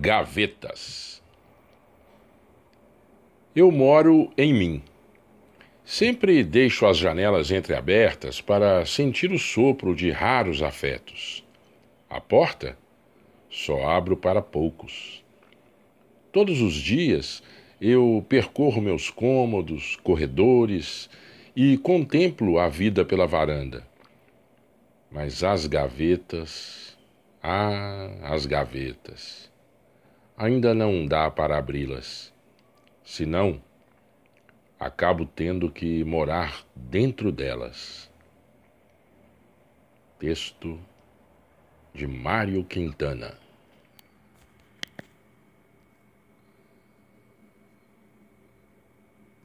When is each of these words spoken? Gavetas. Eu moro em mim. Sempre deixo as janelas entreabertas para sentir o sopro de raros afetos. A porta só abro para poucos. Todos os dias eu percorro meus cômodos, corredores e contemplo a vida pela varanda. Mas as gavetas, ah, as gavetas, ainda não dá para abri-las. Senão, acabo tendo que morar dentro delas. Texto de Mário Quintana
Gavetas. 0.00 1.20
Eu 3.52 3.72
moro 3.72 4.32
em 4.38 4.54
mim. 4.54 4.82
Sempre 5.84 6.44
deixo 6.44 6.86
as 6.86 6.96
janelas 6.96 7.50
entreabertas 7.50 8.40
para 8.40 8.86
sentir 8.86 9.32
o 9.32 9.38
sopro 9.40 9.96
de 9.96 10.12
raros 10.12 10.62
afetos. 10.62 11.44
A 12.08 12.20
porta 12.20 12.78
só 13.50 13.90
abro 13.90 14.16
para 14.16 14.40
poucos. 14.40 15.24
Todos 16.30 16.60
os 16.60 16.74
dias 16.74 17.42
eu 17.80 18.24
percorro 18.28 18.80
meus 18.80 19.10
cômodos, 19.10 19.96
corredores 19.96 21.10
e 21.56 21.76
contemplo 21.76 22.60
a 22.60 22.68
vida 22.68 23.04
pela 23.04 23.26
varanda. 23.26 23.84
Mas 25.10 25.42
as 25.42 25.66
gavetas, 25.66 26.96
ah, 27.42 28.10
as 28.22 28.46
gavetas, 28.46 29.50
ainda 30.38 30.72
não 30.72 31.04
dá 31.04 31.28
para 31.28 31.58
abri-las. 31.58 32.32
Senão, 33.02 33.60
acabo 34.78 35.26
tendo 35.26 35.68
que 35.68 36.04
morar 36.04 36.64
dentro 36.76 37.32
delas. 37.32 38.08
Texto 40.16 40.78
de 41.92 42.06
Mário 42.06 42.62
Quintana 42.64 43.36